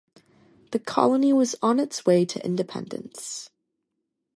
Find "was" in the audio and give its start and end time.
1.31-1.55